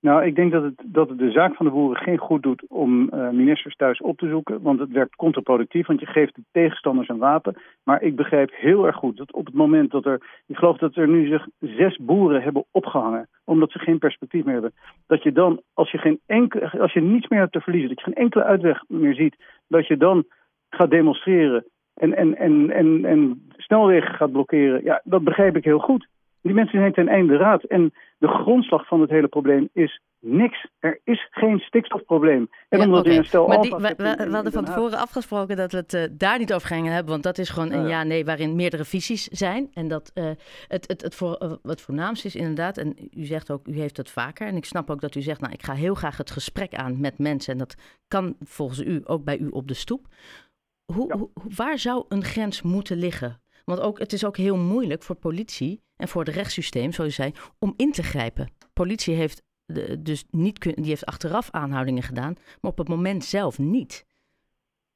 Nou, 0.00 0.24
ik 0.24 0.34
denk 0.34 0.52
dat 0.52 0.62
het, 0.62 0.82
dat 0.84 1.08
het 1.08 1.18
de 1.18 1.30
zaak 1.30 1.54
van 1.54 1.66
de 1.66 1.72
boeren 1.72 2.02
geen 2.02 2.18
goed 2.18 2.42
doet 2.42 2.64
om 2.68 3.10
uh, 3.14 3.30
ministers 3.30 3.76
thuis 3.76 4.00
op 4.00 4.18
te 4.18 4.28
zoeken. 4.28 4.62
Want 4.62 4.78
het 4.78 4.90
werkt 4.90 5.16
contraproductief, 5.16 5.86
want 5.86 6.00
je 6.00 6.06
geeft 6.06 6.34
de 6.34 6.42
tegenstanders 6.52 7.08
een 7.08 7.18
wapen. 7.18 7.56
Maar 7.84 8.02
ik 8.02 8.16
begrijp 8.16 8.50
heel 8.52 8.86
erg 8.86 8.96
goed 8.96 9.16
dat 9.16 9.32
op 9.32 9.46
het 9.46 9.54
moment 9.54 9.90
dat 9.90 10.06
er... 10.06 10.42
Ik 10.46 10.56
geloof 10.56 10.78
dat 10.78 10.96
er 10.96 11.08
nu 11.08 11.26
zich 11.26 11.46
zes 11.58 11.96
boeren 11.96 12.42
hebben 12.42 12.64
opgehangen, 12.70 13.28
omdat 13.44 13.70
ze 13.70 13.78
geen 13.78 13.98
perspectief 13.98 14.44
meer 14.44 14.52
hebben. 14.52 14.74
Dat 15.06 15.22
je 15.22 15.32
dan, 15.32 15.60
als 15.74 15.90
je, 15.90 15.98
geen 15.98 16.20
enkele, 16.26 16.80
als 16.80 16.92
je 16.92 17.00
niets 17.00 17.28
meer 17.28 17.40
hebt 17.40 17.52
te 17.52 17.60
verliezen, 17.60 17.88
dat 17.88 17.98
je 17.98 18.04
geen 18.04 18.22
enkele 18.24 18.44
uitweg 18.44 18.84
meer 18.88 19.14
ziet... 19.14 19.36
dat 19.68 19.86
je 19.86 19.96
dan 19.96 20.24
gaat 20.70 20.90
demonstreren 20.90 21.64
en, 21.94 22.16
en, 22.16 22.36
en, 22.36 22.70
en, 22.70 23.04
en 23.04 23.50
snelwegen 23.56 24.14
gaat 24.14 24.32
blokkeren. 24.32 24.84
Ja, 24.84 25.00
dat 25.04 25.24
begrijp 25.24 25.56
ik 25.56 25.64
heel 25.64 25.78
goed. 25.78 26.08
Die 26.42 26.54
mensen 26.54 26.78
zijn 26.78 26.92
ten 26.92 27.08
einde 27.08 27.36
raad. 27.36 27.62
En 27.62 27.92
de 28.18 28.28
grondslag 28.28 28.86
van 28.86 29.00
het 29.00 29.10
hele 29.10 29.28
probleem 29.28 29.68
is 29.72 30.00
niks. 30.20 30.66
Er 30.78 31.00
is 31.04 31.28
geen 31.30 31.58
stikstofprobleem. 31.58 32.50
En 32.68 32.78
ja, 32.78 32.84
omdat 32.84 33.00
okay. 33.00 33.16
een 33.16 33.24
stel 33.24 33.46
maar 33.46 33.60
die, 33.60 33.74
we, 33.74 33.94
we, 33.96 34.28
hadden 34.30 34.52
van 34.52 34.64
tevoren 34.64 34.98
afgesproken 34.98 35.56
dat 35.56 35.72
we 35.72 35.78
het 35.78 35.94
uh, 35.94 36.02
daar 36.10 36.38
niet 36.38 36.54
over 36.54 36.68
gingen 36.68 36.92
hebben. 36.92 37.10
Want 37.10 37.22
dat 37.22 37.38
is 37.38 37.48
gewoon 37.48 37.72
een 37.72 37.88
ja-nee 37.88 38.24
waarin 38.24 38.56
meerdere 38.56 38.84
visies 38.84 39.26
zijn. 39.26 39.70
En 39.72 39.88
dat 39.88 40.10
uh, 40.14 40.24
het, 40.68 40.88
het, 40.88 41.02
het, 41.02 41.14
voor, 41.14 41.58
het 41.62 41.80
voornaamste 41.80 42.26
is 42.26 42.36
inderdaad, 42.36 42.76
en 42.76 42.96
u 43.16 43.24
zegt 43.24 43.50
ook, 43.50 43.66
u 43.66 43.78
heeft 43.78 43.96
het 43.96 44.10
vaker. 44.10 44.46
En 44.46 44.56
ik 44.56 44.64
snap 44.64 44.90
ook 44.90 45.00
dat 45.00 45.14
u 45.14 45.20
zegt, 45.20 45.40
nou 45.40 45.52
ik 45.52 45.62
ga 45.62 45.72
heel 45.72 45.94
graag 45.94 46.16
het 46.16 46.30
gesprek 46.30 46.74
aan 46.74 47.00
met 47.00 47.18
mensen. 47.18 47.52
En 47.52 47.58
dat 47.58 47.76
kan 48.08 48.36
volgens 48.40 48.80
u 48.80 49.00
ook 49.04 49.24
bij 49.24 49.38
u 49.38 49.48
op 49.48 49.68
de 49.68 49.74
stoep. 49.74 50.06
Hoe, 50.92 51.08
ja. 51.08 51.16
hoe, 51.16 51.30
waar 51.56 51.78
zou 51.78 52.04
een 52.08 52.24
grens 52.24 52.62
moeten 52.62 52.96
liggen? 52.96 53.40
Want 53.68 53.80
ook, 53.80 53.98
het 53.98 54.12
is 54.12 54.24
ook 54.24 54.36
heel 54.36 54.56
moeilijk 54.56 55.02
voor 55.02 55.16
politie 55.16 55.80
en 55.96 56.08
voor 56.08 56.24
het 56.24 56.34
rechtssysteem, 56.34 56.92
zoals 56.92 57.10
u 57.10 57.14
zei, 57.14 57.32
om 57.58 57.74
in 57.76 57.92
te 57.92 58.02
grijpen. 58.02 58.48
Politie 58.72 59.14
heeft 59.14 59.42
dus 59.98 60.24
niet 60.30 60.58
kun, 60.58 60.72
die 60.74 60.88
heeft 60.88 61.06
achteraf 61.06 61.50
aanhoudingen 61.50 62.02
gedaan, 62.02 62.34
maar 62.60 62.70
op 62.70 62.78
het 62.78 62.88
moment 62.88 63.24
zelf 63.24 63.58
niet. 63.58 64.06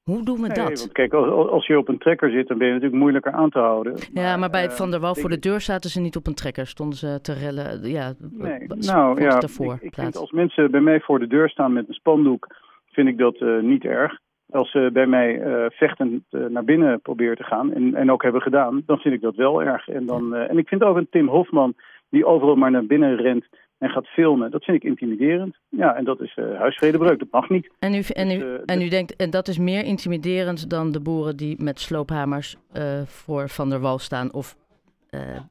Hoe 0.02 0.24
doen 0.24 0.40
we 0.40 0.46
nee, 0.46 0.56
dat? 0.56 0.80
Want 0.80 0.92
kijk, 0.92 1.12
als, 1.12 1.48
als, 1.48 1.66
je 1.66 1.78
op 1.78 1.88
een 1.88 1.98
trekker 1.98 2.30
zit, 2.30 2.48
dan 2.48 2.58
ben 2.58 2.66
je 2.66 2.72
natuurlijk 2.72 3.00
moeilijker 3.00 3.32
aan 3.32 3.50
te 3.50 3.58
houden. 3.58 3.92
Maar, 3.92 4.24
ja, 4.24 4.36
maar 4.36 4.50
bij 4.50 4.64
uh, 4.64 4.70
Van 4.70 4.90
der 4.90 5.00
Wal 5.00 5.14
voor 5.14 5.30
de 5.30 5.38
deur 5.38 5.60
zaten 5.60 5.90
ze 5.90 6.00
niet 6.00 6.16
op 6.16 6.26
een 6.26 6.34
trekker. 6.34 6.66
Stonden 6.66 6.98
ze 6.98 7.20
te 7.20 7.32
rellen. 7.32 7.88
Ja, 7.88 8.12
nee, 8.18 8.66
nou 8.66 9.22
ja, 9.22 9.40
ik, 9.40 9.82
ik 9.82 9.94
vind 9.94 10.16
als 10.16 10.30
mensen 10.30 10.70
bij 10.70 10.80
mij 10.80 11.00
voor 11.00 11.18
de 11.18 11.26
deur 11.26 11.48
staan 11.48 11.72
met 11.72 11.88
een 11.88 11.94
spandoek, 11.94 12.56
vind 12.86 13.08
ik 13.08 13.18
dat 13.18 13.40
uh, 13.40 13.62
niet 13.62 13.84
erg. 13.84 14.20
Als 14.52 14.70
ze 14.70 14.90
bij 14.92 15.06
mij 15.06 15.38
uh, 15.38 15.64
vechtend 15.70 16.22
naar 16.30 16.64
binnen 16.64 17.00
proberen 17.00 17.36
te 17.36 17.44
gaan, 17.44 17.72
en, 17.72 17.94
en 17.94 18.12
ook 18.12 18.22
hebben 18.22 18.42
gedaan, 18.42 18.82
dan 18.86 18.98
vind 18.98 19.14
ik 19.14 19.20
dat 19.20 19.34
wel 19.34 19.62
erg. 19.62 19.88
En, 19.88 20.06
dan, 20.06 20.34
en 20.34 20.58
ik 20.58 20.68
vind 20.68 20.82
ook 20.82 20.96
een 20.96 21.08
Tim 21.10 21.28
Hofman, 21.28 21.74
die 22.10 22.26
overal 22.26 22.54
maar 22.54 22.70
naar 22.70 22.86
binnen 22.86 23.16
rent 23.16 23.44
en 23.78 23.88
gaat 23.88 24.06
filmen. 24.06 24.50
Dat 24.50 24.64
vind 24.64 24.76
ik 24.76 24.84
intimiderend. 24.84 25.56
Ja, 25.68 25.94
en 25.94 26.04
dat 26.04 26.20
is 26.20 26.36
huisvredebreuk. 26.58 27.18
Dat 27.18 27.28
mag 27.30 27.48
niet. 27.48 27.70
En 27.78 27.94
u, 27.94 28.00
en, 28.12 28.30
u, 28.30 28.38
dus, 28.38 28.64
en 28.64 28.82
u 28.82 28.88
denkt, 28.88 29.16
en 29.16 29.30
dat 29.30 29.48
is 29.48 29.58
meer 29.58 29.84
intimiderend 29.84 30.70
dan 30.70 30.92
de 30.92 31.00
boeren 31.00 31.36
die 31.36 31.62
met 31.62 31.80
sloophamers 31.80 32.56
voor 33.04 33.48
Van 33.48 33.68
der 33.68 33.80
Wal 33.80 33.98
staan 33.98 34.32
of 34.32 34.56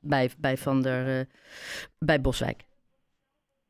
bij, 0.01 0.30
bij, 0.39 0.57
Van 0.57 0.81
der, 0.81 1.25
bij 2.00 2.21
Boswijk? 2.21 2.69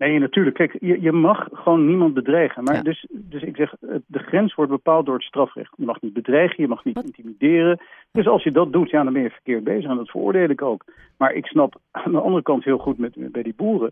Nee, 0.01 0.19
natuurlijk. 0.19 0.55
Kijk, 0.55 0.77
je, 0.79 1.01
je 1.01 1.11
mag 1.11 1.47
gewoon 1.51 1.85
niemand 1.85 2.13
bedreigen. 2.13 2.63
Maar 2.63 2.75
ja. 2.75 2.81
dus, 2.81 3.05
dus 3.09 3.41
ik 3.41 3.55
zeg, 3.55 3.73
de 4.05 4.19
grens 4.19 4.55
wordt 4.55 4.71
bepaald 4.71 5.05
door 5.05 5.15
het 5.15 5.23
strafrecht. 5.23 5.73
Je 5.77 5.85
mag 5.85 6.01
niet 6.01 6.13
bedreigen, 6.13 6.63
je 6.63 6.67
mag 6.67 6.83
niet 6.83 6.95
Wat? 6.95 7.03
intimideren. 7.03 7.79
Dus 8.11 8.27
als 8.27 8.43
je 8.43 8.51
dat 8.51 8.73
doet, 8.73 8.89
ja, 8.89 9.03
dan 9.03 9.13
ben 9.13 9.21
je 9.21 9.29
verkeerd 9.29 9.63
bezig. 9.63 9.89
En 9.89 9.95
dat 9.95 10.09
veroordeel 10.09 10.49
ik 10.49 10.61
ook. 10.61 10.83
Maar 11.17 11.33
ik 11.33 11.45
snap 11.45 11.75
aan 11.91 12.11
de 12.11 12.19
andere 12.19 12.43
kant 12.43 12.63
heel 12.63 12.77
goed 12.77 12.97
met, 12.97 13.31
bij 13.31 13.43
die 13.43 13.53
boeren 13.55 13.91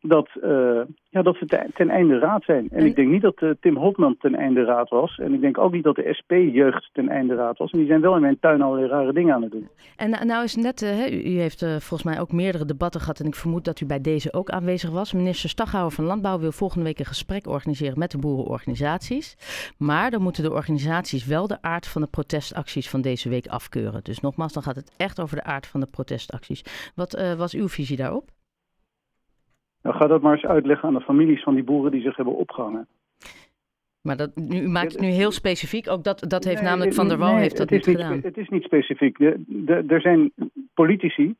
dat, 0.00 0.28
uh, 0.42 0.80
ja, 1.08 1.22
dat 1.22 1.36
ze 1.36 1.70
ten, 1.74 1.88
einde 1.88 2.18
raad 2.18 2.44
zijn. 2.44 2.68
En, 2.70 2.78
en, 2.78 2.86
ik 2.86 2.96
denk 2.96 3.08
niet 3.08 3.22
dat 3.22 3.42
uh, 3.42 3.50
Tim 3.60 3.76
Hopman 3.76 4.16
ten 4.18 4.34
einde 4.34 4.64
raad 4.64 4.88
was. 4.88 5.18
En 5.18 5.34
ik 5.34 5.40
denk 5.40 5.58
ook 5.58 5.72
niet 5.72 5.84
dat 5.84 5.96
de 5.96 6.14
SP-jeugd 6.14 6.90
ten 6.92 7.08
einde 7.08 7.34
raad 7.34 7.58
was. 7.58 7.70
En 7.70 7.78
die 7.78 7.86
zijn 7.86 8.00
wel 8.00 8.14
in 8.14 8.20
mijn 8.20 8.38
tuin 8.40 8.62
al 8.62 8.86
rare 8.86 9.12
dingen 9.12 9.34
aan 9.34 9.42
het 9.42 9.50
doen. 9.50 9.68
En 9.96 10.10
nou, 10.10 10.24
nou 10.24 10.44
is 10.44 10.56
net, 10.56 10.82
uh, 10.82 11.12
u, 11.12 11.34
u 11.34 11.40
heeft 11.40 11.64
volgens 11.64 12.02
mij 12.02 12.20
ook 12.20 12.32
meerdere 12.32 12.64
debatten 12.64 13.00
gehad. 13.00 13.20
En 13.20 13.26
ik 13.26 13.34
vermoed 13.34 13.64
dat 13.64 13.80
u 13.80 13.86
bij 13.86 14.00
deze 14.00 14.32
ook 14.32 14.50
aanwezig 14.50 14.90
was. 14.90 15.12
Minister 15.12 15.48
Staghouwer 15.48 15.92
van 15.92 16.04
Landbouw 16.04 16.38
wil 16.38 16.52
volgende 16.52 16.84
week 16.84 16.98
een 16.98 17.04
gesprek 17.04 17.46
organiseren 17.46 17.98
met 17.98 18.10
de 18.10 18.18
boerenorganisaties. 18.18 19.36
Maar 19.78 20.10
dan 20.10 20.22
moeten 20.22 20.42
de 20.42 20.52
organisaties 20.52 21.26
wel 21.26 21.46
de 21.46 21.62
aard 21.62 21.86
van 21.86 22.02
de 22.02 22.08
protestacties 22.08 22.90
van 22.90 23.00
deze 23.00 23.28
week 23.28 23.46
afkeuren. 23.46 24.04
Dus 24.04 24.20
nogmaals, 24.20 24.52
dan 24.52 24.62
gaat 24.62 24.76
het 24.76 24.94
echt 24.96 25.20
over 25.20 25.36
de 25.36 25.44
aard 25.44 25.66
van 25.66 25.80
de 25.80 25.86
protestacties. 25.86 26.92
Wat 26.94 27.34
was 27.36 27.54
uw 27.54 27.68
visie 27.68 27.96
daarop? 27.96 28.24
Nou, 29.82 29.96
ga 29.96 30.06
dat 30.06 30.22
maar 30.22 30.32
eens 30.32 30.44
uitleggen 30.44 30.88
aan 30.88 30.94
de 30.94 31.00
families 31.00 31.42
van 31.42 31.54
die 31.54 31.64
boeren 31.64 31.90
die 31.90 32.02
zich 32.02 32.16
hebben 32.16 32.36
opgehangen. 32.36 32.86
Maar 34.02 34.16
dat, 34.16 34.30
u 34.50 34.68
maakt 34.68 34.92
het 34.92 35.00
nu 35.00 35.08
heel 35.08 35.30
specifiek. 35.30 35.88
Ook 35.88 36.04
dat, 36.04 36.24
dat 36.28 36.44
heeft 36.44 36.60
nee, 36.60 36.70
namelijk 36.70 36.94
Van 36.94 37.08
der 37.08 37.18
Wal 37.18 37.32
nee, 37.32 37.40
heeft 37.40 37.56
dat 37.56 37.70
niet, 37.70 37.86
niet 37.86 37.96
gedaan. 37.96 38.20
Het 38.22 38.36
is 38.36 38.48
niet 38.48 38.62
specifiek. 38.62 39.18
De, 39.18 39.42
de, 39.46 39.84
er 39.86 40.00
zijn 40.00 40.32
politici 40.74 41.34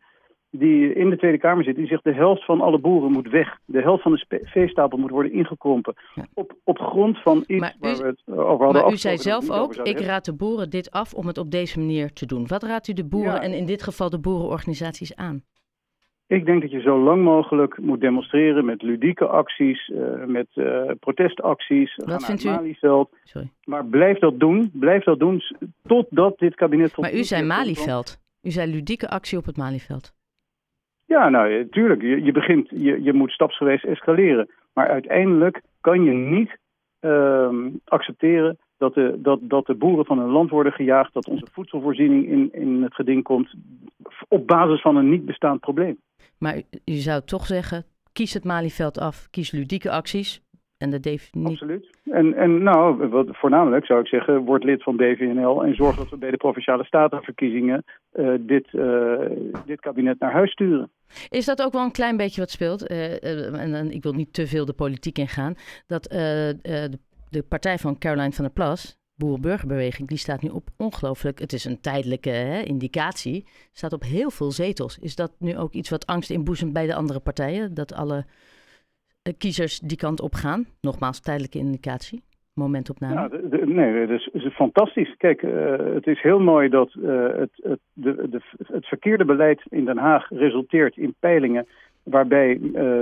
die 0.51 0.93
in 0.95 1.11
de 1.11 1.17
Tweede 1.17 1.39
Kamer 1.39 1.65
zitten... 1.65 1.83
die 1.83 1.93
zeggen 1.93 2.13
de 2.13 2.19
helft 2.19 2.45
van 2.45 2.61
alle 2.61 2.79
boeren 2.79 3.13
moet 3.13 3.29
weg. 3.29 3.59
De 3.65 3.81
helft 3.81 4.03
van 4.03 4.13
de 4.13 4.41
veestapel 4.45 4.99
moet 4.99 5.11
worden 5.11 5.33
ingekrompen. 5.33 5.95
Ja. 6.15 6.27
Op, 6.35 6.57
op 6.65 6.79
grond 6.79 7.19
van 7.23 7.45
iets 7.47 7.61
maar 7.61 7.75
waar 7.79 7.95
u, 7.95 7.97
we 7.97 8.07
het 8.07 8.23
over 8.27 8.65
hadden 8.65 8.83
Maar 8.83 8.93
u 8.93 8.97
zei 8.97 9.19
zelf 9.19 9.51
ook, 9.51 9.75
ik 9.75 10.01
raad 10.01 10.25
de 10.25 10.35
boeren 10.35 10.71
dit 10.71 10.91
af 10.91 11.15
om 11.15 11.27
het 11.27 11.39
op 11.39 11.51
deze 11.51 11.79
manier 11.79 12.13
te 12.13 12.27
doen. 12.27 12.47
Wat 12.47 12.63
raadt 12.63 12.89
u 12.89 12.93
de 12.93 13.09
boeren 13.09 13.33
ja. 13.33 13.43
en 13.43 13.53
in 13.53 13.67
dit 13.67 13.83
geval 13.83 14.11
de 14.11 14.21
boerenorganisaties 14.21 15.17
aan? 15.17 15.43
Ik 16.37 16.45
denk 16.45 16.61
dat 16.61 16.71
je 16.71 16.81
zo 16.81 16.99
lang 16.99 17.23
mogelijk 17.23 17.79
moet 17.79 18.01
demonstreren 18.01 18.65
met 18.65 18.83
ludieke 18.83 19.27
acties, 19.27 19.89
uh, 19.89 20.25
met 20.25 20.47
uh, 20.55 20.91
protestacties. 21.01 21.97
Wat 21.97 22.25
vindt 22.25 22.45
u? 22.45 22.49
Malieveld. 22.49 23.11
Sorry. 23.25 23.51
Maar 23.65 23.85
blijf 23.85 24.19
dat 24.19 24.41
doen, 24.41 24.71
blijf 24.73 25.05
dat 25.05 25.19
doen 25.19 25.43
totdat 25.87 26.39
dit 26.39 26.55
kabinet... 26.55 26.97
Maar 26.97 27.15
u 27.15 27.25
zei 27.25 27.47
Malieveld. 27.47 28.19
U 28.43 28.51
zei 28.51 28.71
ludieke 28.71 29.09
actie 29.09 29.39
op 29.39 29.45
het 29.45 29.57
Malieveld. 29.57 30.13
Ja, 31.05 31.29
nou, 31.29 31.69
tuurlijk. 31.69 32.03
Je, 32.03 32.23
je 32.23 32.33
begint, 32.33 32.69
je, 32.71 33.03
je 33.03 33.13
moet 33.13 33.31
stapsgewijs 33.31 33.85
escaleren. 33.85 34.51
Maar 34.73 34.89
uiteindelijk 34.89 35.61
kan 35.81 36.05
je 36.05 36.13
niet 36.13 36.59
uh, 37.01 37.49
accepteren 37.85 38.59
dat 38.79 38.95
de, 38.95 39.19
dat, 39.19 39.39
dat 39.43 39.67
de 39.67 39.75
boeren 39.75 40.05
van 40.05 40.19
hun 40.19 40.31
land 40.31 40.51
worden 40.51 40.73
gejaagd, 40.73 41.13
dat 41.13 41.29
onze 41.29 41.47
voedselvoorziening 41.53 42.29
in, 42.29 42.49
in 42.53 42.83
het 42.83 42.95
geding 42.95 43.23
komt, 43.23 43.55
op 44.29 44.47
basis 44.47 44.81
van 44.81 44.97
een 44.97 45.09
niet 45.09 45.25
bestaand 45.25 45.61
probleem. 45.61 45.99
Maar 46.41 46.63
je 46.85 46.95
zou 46.95 47.23
toch 47.25 47.47
zeggen, 47.47 47.85
kies 48.13 48.35
het 48.35 48.45
Malieveld 48.45 48.99
af, 48.99 49.29
kies 49.31 49.51
ludieke 49.51 49.91
acties. 49.91 50.43
En 50.79 50.91
de 50.91 51.01
definitie. 51.01 51.53
Absoluut. 51.53 51.99
En, 52.05 52.35
en 52.35 52.63
nou, 52.63 53.09
wat, 53.09 53.27
voornamelijk 53.31 53.87
zou 53.87 54.01
ik 54.01 54.07
zeggen, 54.07 54.39
word 54.39 54.65
lid 54.65 54.83
van 54.83 54.97
BVNL 54.97 55.65
en 55.65 55.75
zorg 55.75 55.97
dat 55.97 56.11
we 56.11 56.17
bij 56.17 56.31
de 56.31 56.37
provinciale 56.37 56.85
statenverkiezingen 56.85 57.85
uh, 58.13 58.35
dit, 58.41 58.69
uh, 58.73 59.21
dit 59.67 59.81
kabinet 59.81 60.19
naar 60.19 60.33
huis 60.33 60.51
sturen. 60.51 60.91
Is 61.29 61.45
dat 61.45 61.63
ook 61.63 61.73
wel 61.73 61.83
een 61.83 61.93
klein 61.93 62.17
beetje 62.17 62.41
wat 62.41 62.51
speelt? 62.51 62.91
Uh, 62.91 63.25
en, 63.63 63.75
en, 63.75 63.91
ik 63.91 64.03
wil 64.03 64.13
niet 64.13 64.33
te 64.33 64.47
veel 64.47 64.65
de 64.65 64.73
politiek 64.73 65.19
ingaan. 65.19 65.55
Dat 65.87 66.03
de, 66.03 66.99
de 67.31 67.43
partij 67.43 67.79
van 67.79 67.99
Caroline 67.99 68.33
van 68.33 68.45
der 68.45 68.55
Plas, 68.55 69.00
Boerenburgerbeweging, 69.21 70.09
die 70.09 70.19
staat 70.19 70.43
nu 70.43 70.49
op 70.49 70.69
ongelooflijk, 70.77 71.39
het 71.39 71.53
is 71.53 71.65
een 71.65 71.81
tijdelijke 71.81 72.31
hè, 72.31 72.63
indicatie, 72.63 73.45
staat 73.73 73.93
op 73.93 74.03
heel 74.03 74.31
veel 74.31 74.51
zetels. 74.51 74.99
Is 74.99 75.17
dat 75.17 75.33
nu 75.39 75.57
ook 75.57 75.73
iets 75.73 75.91
wat 75.91 76.07
angst 76.07 76.31
inboezemt 76.31 76.73
bij 76.73 76.87
de 76.87 76.95
andere 76.95 77.21
partijen? 77.21 77.75
Dat 77.75 77.95
alle 77.95 78.25
eh, 79.23 79.33
kiezers 79.39 79.79
die 79.79 79.97
kant 79.97 80.21
op 80.21 80.35
gaan? 80.35 80.67
Nogmaals, 80.81 81.21
tijdelijke 81.21 81.59
indicatie. 81.59 82.23
Momentopname. 82.55 83.15
Ja, 83.15 83.29
de, 83.29 83.67
nee, 83.67 84.07
dat 84.07 84.19
is, 84.19 84.29
is, 84.33 84.55
fantastisch. 84.55 85.15
Kijk, 85.17 85.43
uh, 85.43 85.77
het 85.95 86.07
is 86.07 86.23
heel 86.23 86.41
mooi 86.41 86.69
dat 86.69 86.95
uh, 86.95 87.27
het, 87.37 87.51
het, 87.55 87.81
de, 87.93 88.41
het 88.67 88.87
verkeerde 88.87 89.25
beleid 89.25 89.63
in 89.69 89.85
Den 89.85 89.99
Haag 89.99 90.29
resulteert 90.29 90.97
in 90.97 91.15
peilingen 91.21 91.67
waarbij 92.03 92.59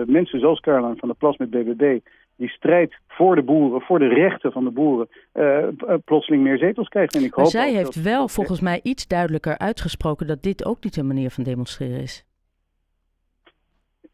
mensen 0.07 0.41
zoals 0.41 0.61
Caroline 0.61 0.97
van 0.97 1.09
der 1.09 1.17
Plas 1.17 1.37
met 1.37 1.51
BBB 1.51 1.99
die 2.39 2.49
strijd 2.49 2.97
voor 3.09 3.35
de 3.35 3.43
boeren, 3.43 3.81
voor 3.81 3.99
de 3.99 4.09
rechten 4.09 4.53
van 4.53 4.65
de 4.65 4.71
boeren, 4.71 5.09
uh, 5.35 5.65
plotseling 6.05 6.43
meer 6.43 6.59
zetels 6.59 6.89
krijgt. 6.89 7.15
En 7.15 7.23
ik 7.25 7.37
maar 7.37 7.45
hoop 7.45 7.53
zij 7.53 7.73
heeft 7.73 8.03
wel 8.03 8.29
volgens 8.29 8.61
mij 8.61 8.81
iets 8.83 9.07
duidelijker 9.07 9.59
uitgesproken 9.59 10.27
dat 10.27 10.43
dit 10.43 10.65
ook 10.65 10.85
niet 10.85 10.97
een 10.97 11.07
manier 11.07 11.31
van 11.31 11.45
demonstreren 11.45 12.01
is. 12.01 12.27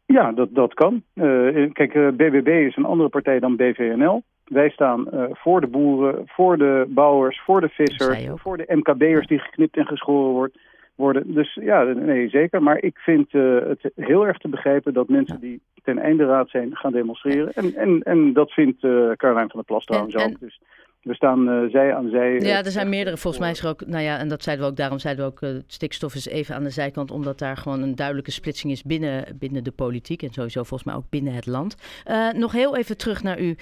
Ja, 0.05 0.31
dat, 0.31 0.55
dat 0.55 0.73
kan. 0.73 1.03
Uh, 1.13 1.71
kijk, 1.71 1.93
BBB 1.93 2.47
is 2.47 2.75
een 2.75 2.85
andere 2.85 3.09
partij 3.09 3.39
dan 3.39 3.55
BVNL. 3.55 4.23
Wij 4.45 4.69
staan 4.69 5.07
voor 5.31 5.61
de 5.61 5.67
boeren, 5.67 6.23
voor 6.25 6.57
de 6.57 6.85
bouwers, 6.87 7.41
voor 7.45 7.61
de 7.61 7.69
vissers, 7.69 8.27
voor 8.35 8.57
de 8.57 8.65
MKB'ers 8.67 9.27
die 9.27 9.39
geknipt 9.39 9.77
en 9.77 9.85
geschoren 9.85 10.31
wordt 10.31 10.57
worden. 10.95 11.33
Dus 11.33 11.53
ja, 11.61 11.83
nee, 11.83 12.29
zeker. 12.29 12.63
Maar 12.63 12.77
ik 12.81 12.97
vind 12.97 13.33
uh, 13.33 13.57
het 13.67 13.91
heel 13.95 14.27
erg 14.27 14.37
te 14.37 14.47
begrijpen 14.47 14.93
dat 14.93 15.09
mensen 15.09 15.39
die 15.39 15.61
ten 15.83 15.97
einde 15.97 16.25
raad 16.25 16.49
zijn 16.49 16.75
gaan 16.75 16.91
demonstreren. 16.91 17.53
En, 17.53 17.75
en, 17.75 18.01
en 18.03 18.33
dat 18.33 18.51
vindt 18.51 18.83
uh, 18.83 19.11
Caroline 19.11 19.49
van 19.49 19.59
der 19.59 19.63
Plas 19.63 19.85
trouwens 19.85 20.15
ook. 20.15 20.39
Dus 20.39 20.61
we 21.01 21.13
staan 21.13 21.49
uh, 21.49 21.69
zij 21.69 21.95
aan 21.95 22.09
zij. 22.09 22.39
Ja, 22.39 22.57
er 22.57 22.71
zijn 22.71 22.89
meerdere. 22.89 23.17
Volgens 23.17 23.43
mij 23.43 23.51
is 23.51 23.63
er 23.63 23.69
ook, 23.69 23.85
nou 23.85 24.03
ja, 24.03 24.17
en 24.17 24.27
dat 24.27 24.43
zeiden 24.43 24.65
we 24.65 24.71
ook, 24.71 24.77
daarom 24.77 24.99
zeiden 24.99 25.25
we 25.25 25.31
ook, 25.31 25.61
stikstof 25.67 26.15
is 26.15 26.27
even 26.27 26.55
aan 26.55 26.63
de 26.63 26.69
zijkant, 26.69 27.11
omdat 27.11 27.39
daar 27.39 27.57
gewoon 27.57 27.81
een 27.81 27.95
duidelijke 27.95 28.31
splitsing 28.31 28.71
is 28.71 28.83
binnen, 28.83 29.37
binnen 29.39 29.63
de 29.63 29.71
politiek 29.71 30.21
en 30.21 30.33
sowieso 30.33 30.63
volgens 30.63 30.83
mij 30.83 30.95
ook 30.95 31.09
binnen 31.09 31.33
het 31.33 31.45
land. 31.45 31.77
nog 32.35 32.51
heel 32.51 32.77
even 32.77 32.97
terug 32.97 33.23
naar 33.23 33.39
u 33.39 33.55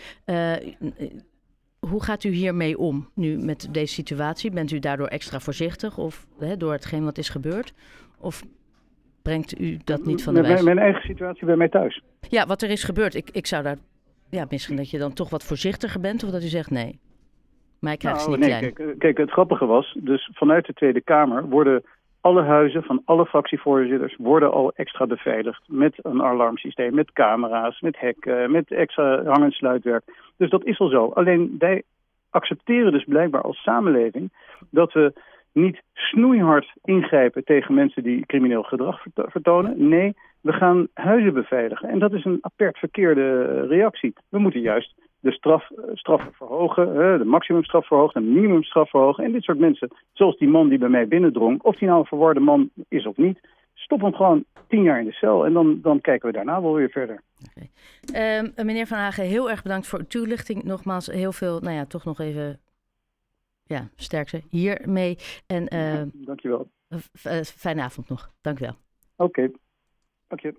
hoe 1.89 2.03
gaat 2.03 2.23
u 2.23 2.29
hiermee 2.29 2.77
om 2.77 3.09
nu 3.15 3.37
met 3.37 3.67
deze 3.71 3.93
situatie? 3.93 4.51
Bent 4.51 4.71
u 4.71 4.79
daardoor 4.79 5.07
extra 5.07 5.39
voorzichtig 5.39 5.97
of 5.97 6.25
hè, 6.39 6.57
door 6.57 6.71
hetgeen 6.71 7.03
wat 7.03 7.17
is 7.17 7.29
gebeurd? 7.29 7.73
Of 8.19 8.43
brengt 9.21 9.59
u 9.59 9.77
dat 9.83 10.05
niet 10.05 10.23
van 10.23 10.33
de 10.33 10.41
wijs? 10.41 10.61
Mijn, 10.61 10.77
eigen 10.77 11.01
situatie 11.01 11.45
bij 11.45 11.55
mij 11.55 11.69
thuis. 11.69 12.01
Ja, 12.29 12.45
wat 12.45 12.61
er 12.61 12.69
is 12.69 12.83
gebeurd. 12.83 13.15
Ik, 13.15 13.29
ik 13.29 13.47
zou 13.47 13.63
daar... 13.63 13.77
Ja, 14.29 14.45
misschien 14.49 14.75
dat 14.75 14.89
je 14.89 14.97
dan 14.97 15.13
toch 15.13 15.29
wat 15.29 15.43
voorzichtiger 15.43 16.01
bent 16.01 16.23
of 16.23 16.29
dat 16.29 16.43
u 16.43 16.47
zegt 16.47 16.69
nee. 16.69 16.99
Maar 17.79 17.93
ik 17.93 17.99
krijg 17.99 18.15
nou, 18.15 18.31
ze 18.31 18.37
niet 18.37 18.61
nee. 18.61 18.71
Kijk, 18.71 18.99
kijk, 18.99 19.17
het 19.17 19.31
grappige 19.31 19.65
was, 19.65 19.97
dus 19.99 20.29
vanuit 20.33 20.65
de 20.65 20.73
Tweede 20.73 21.01
Kamer 21.01 21.49
worden 21.49 21.83
alle 22.23 22.41
huizen 22.41 22.83
van 22.83 23.01
alle 23.05 23.25
fractievoorzitters 23.25 24.15
worden 24.17 24.51
al 24.51 24.71
extra 24.75 25.05
beveiligd. 25.05 25.63
Met 25.67 25.93
een 26.01 26.23
alarmsysteem, 26.23 26.93
met 26.93 27.11
camera's, 27.11 27.81
met 27.81 27.99
hekken, 27.99 28.51
met 28.51 28.71
extra 28.71 29.23
hang- 29.23 29.43
en 29.43 29.51
sluitwerk. 29.51 30.03
Dus 30.37 30.49
dat 30.49 30.65
is 30.65 30.79
al 30.79 30.89
zo. 30.89 31.11
Alleen 31.13 31.55
wij 31.59 31.83
accepteren 32.29 32.91
dus 32.91 33.03
blijkbaar 33.03 33.41
als 33.41 33.61
samenleving 33.61 34.31
dat 34.69 34.93
we 34.93 35.13
niet 35.51 35.81
snoeihard 35.93 36.73
ingrijpen 36.83 37.43
tegen 37.43 37.73
mensen 37.73 38.03
die 38.03 38.25
crimineel 38.25 38.63
gedrag 38.63 39.03
vertonen. 39.15 39.87
Nee, 39.87 40.15
we 40.41 40.53
gaan 40.53 40.87
huizen 40.93 41.33
beveiligen. 41.33 41.89
En 41.89 41.99
dat 41.99 42.13
is 42.13 42.25
een 42.25 42.39
apert 42.41 42.77
verkeerde 42.77 43.59
reactie. 43.67 44.13
We 44.29 44.39
moeten 44.39 44.61
juist 44.61 44.95
de 45.23 45.31
straf, 45.31 45.71
eh, 45.71 45.83
straffen 45.93 46.33
verhogen, 46.33 47.17
de 47.17 47.25
maximumstraf 47.25 47.87
verhogen, 47.87 48.21
de 48.21 48.27
minimumstraf 48.27 48.89
verhogen. 48.89 49.23
En 49.23 49.31
dit 49.31 49.43
soort 49.43 49.59
mensen, 49.59 49.89
zoals 50.11 50.37
die 50.37 50.47
man 50.47 50.69
die 50.69 50.77
bij 50.77 50.89
mij 50.89 51.07
binnendrong, 51.07 51.61
of 51.61 51.75
die 51.77 51.87
nou 51.87 51.99
een 51.99 52.05
verwarde 52.05 52.39
man 52.39 52.69
is 52.87 53.05
of 53.05 53.17
niet, 53.17 53.39
stop 53.73 54.01
hem 54.01 54.13
gewoon 54.13 54.45
tien 54.67 54.83
jaar 54.83 54.99
in 54.99 55.05
de 55.05 55.11
cel 55.11 55.45
en 55.45 55.53
dan, 55.53 55.81
dan 55.81 56.01
kijken 56.01 56.27
we 56.27 56.35
daarna 56.35 56.61
wel 56.61 56.73
weer 56.73 56.89
verder. 56.89 57.21
Okay. 57.49 58.39
Um, 58.39 58.53
meneer 58.65 58.87
Van 58.87 58.97
Hagen, 58.97 59.23
heel 59.23 59.49
erg 59.49 59.63
bedankt 59.63 59.87
voor 59.87 59.99
uw 59.99 60.05
toelichting. 60.05 60.63
Nogmaals, 60.63 61.07
heel 61.07 61.31
veel, 61.31 61.59
nou 61.59 61.75
ja, 61.75 61.85
toch 61.85 62.05
nog 62.05 62.19
even 62.19 62.59
ja, 63.63 63.89
sterkte 63.95 64.41
hiermee. 64.49 65.17
En, 65.47 65.75
uh, 65.75 66.01
Dankjewel. 66.13 66.69
Fijne 67.43 67.81
avond 67.81 68.09
nog. 68.09 68.29
Dank 68.41 68.59
u 68.59 68.65
wel. 68.65 68.75
Oké, 69.15 69.39
okay. 69.39 69.55
dank 70.27 70.41
je. 70.41 70.51